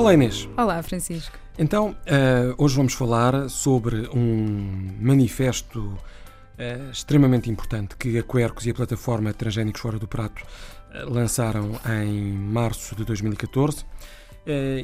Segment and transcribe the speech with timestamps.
[0.00, 0.48] Olá Inês.
[0.56, 1.38] Olá Francisco.
[1.58, 8.70] Então, uh, hoje vamos falar sobre um manifesto uh, extremamente importante que a Quercos e
[8.70, 13.84] a plataforma Transgénicos Fora do Prato uh, lançaram em março de 2014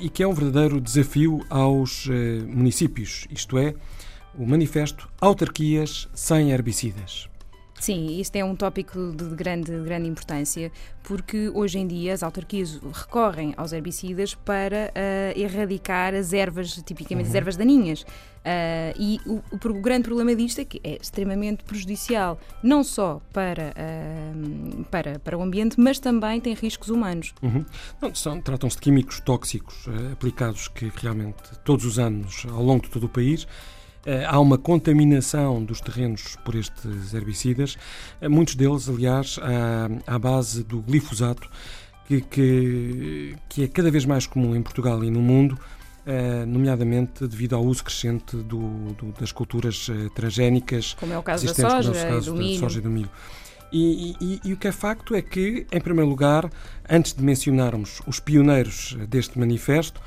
[0.02, 2.06] e que é um verdadeiro desafio aos
[2.46, 3.74] municípios, isto é,
[4.38, 7.26] o manifesto Autarquias Sem Herbicidas.
[7.78, 10.72] Sim, isto é um tópico de grande, de grande importância,
[11.02, 17.26] porque hoje em dia as autarquias recorrem aos herbicidas para uh, erradicar as ervas, tipicamente
[17.26, 17.30] uhum.
[17.30, 18.02] as ervas daninhas.
[18.02, 23.74] Uh, e o, o, grande problema disto é que é extremamente prejudicial, não só para,
[23.76, 27.34] uh, para, para o ambiente, mas também tem riscos humanos.
[27.42, 27.64] Uhum.
[28.42, 33.08] Tratam-se de químicos tóxicos aplicados que realmente todos os anos, ao longo de todo o
[33.08, 33.46] país,
[34.26, 37.76] há uma contaminação dos terrenos por estes herbicidas,
[38.20, 41.48] eh, muitos deles, aliás, à, à base do glifosato,
[42.06, 45.58] que, que, que, é cada vez mais comum em Portugal e no mundo,
[46.06, 50.94] eh, nomeadamente devido ao uso crescente do, do, das culturas transgénicas.
[50.94, 52.60] Como é o caso da soja, caso do milho.
[52.60, 53.10] soja e do milho.
[53.72, 56.48] E, e, e, o que é facto é que, em primeiro lugar,
[56.88, 60.00] antes de mencionarmos os pioneiros deste manifesto,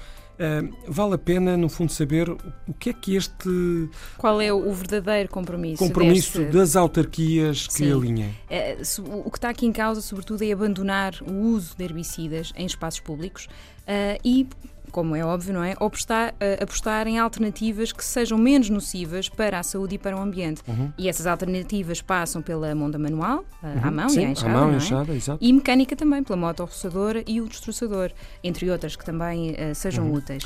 [0.87, 3.89] vale a pena, no fundo, saber o que é que este.
[4.17, 5.83] Qual é o verdadeiro compromisso?
[5.83, 6.53] Compromisso deste...
[6.53, 7.91] das autarquias que Sim.
[7.91, 8.35] alinhem.
[8.49, 12.65] Uh, o que está aqui em causa, sobretudo, é abandonar o uso de herbicidas em
[12.65, 14.47] espaços públicos uh, e
[14.89, 15.73] como é óbvio, não é?
[15.79, 20.19] Apostar, uh, apostar em alternativas que sejam menos nocivas para a saúde e para o
[20.19, 20.61] ambiente.
[20.67, 20.91] Uhum.
[20.97, 23.81] E essas alternativas passam pela monda manual, uh, uhum.
[23.83, 24.77] à mão Sim, e à enxada, à mão e é?
[24.77, 25.39] enxada, exato.
[25.41, 28.11] E mecânica também, pela moto roçadora e o destroçador,
[28.43, 30.15] entre outras que também uh, sejam uhum.
[30.15, 30.43] úteis.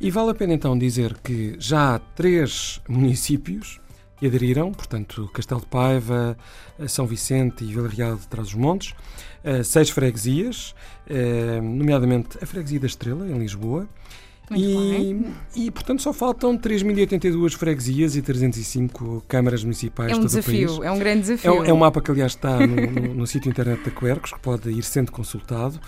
[0.00, 3.80] E vale a pena então dizer que já há três municípios
[4.16, 6.36] que aderiram, portanto, Castelo de Paiva,
[6.88, 8.94] São Vicente e Vila Real de Trás-os-Montes,
[9.64, 10.74] seis freguesias,
[11.62, 13.88] nomeadamente a freguesia da Estrela, em Lisboa,
[14.50, 15.24] e,
[15.56, 20.12] e, portanto, só faltam 3.082 freguesias e 305 câmaras municipais.
[20.12, 21.64] É um desafio, é um grande desafio.
[21.64, 24.40] É, é um mapa que, aliás, está no, no, no sítio internet da Quercos, que
[24.40, 25.80] pode ir sendo consultado.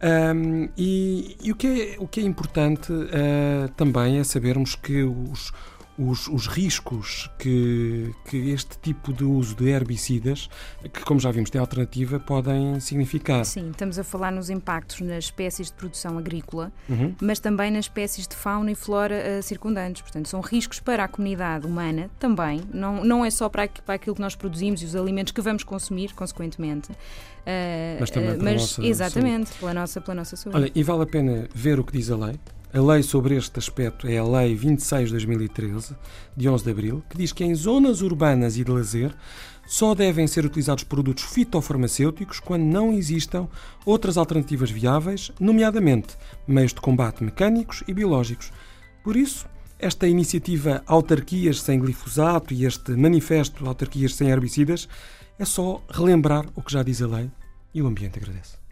[0.00, 5.02] Um, e, e o, que é, o que é importante uh, também é sabermos que
[5.02, 5.50] os,
[5.98, 10.48] os, os, riscos que, que este tipo de uso de herbicidas,
[10.92, 13.44] que como já vimos tem alternativa, podem significar.
[13.44, 17.14] Sim, estamos a falar nos impactos nas espécies de produção agrícola, uhum.
[17.20, 20.02] mas também nas espécies de fauna e flora uh, circundantes.
[20.02, 24.14] Portanto, são riscos para a comunidade humana também, não, não é só para, para aquilo
[24.14, 26.92] que nós produzimos e os alimentos que vamos consumir, consequentemente.
[26.92, 29.60] Uh, mas também uh, mas, nossa Exatamente, saúde.
[29.60, 30.58] pela nossa, pela nossa saúde.
[30.58, 32.38] Olha, e vale a pena ver o que diz a lei?
[32.76, 35.96] A lei sobre este aspecto é a Lei 26 de 2013,
[36.36, 39.14] de 11 de abril, que diz que em zonas urbanas e de lazer
[39.66, 43.48] só devem ser utilizados produtos fitofarmacêuticos quando não existam
[43.86, 48.52] outras alternativas viáveis, nomeadamente meios de combate mecânicos e biológicos.
[49.02, 49.46] Por isso,
[49.78, 54.86] esta iniciativa Autarquias sem glifosato e este manifesto Autarquias sem herbicidas
[55.38, 57.30] é só relembrar o que já diz a lei
[57.72, 58.65] e o ambiente agradece.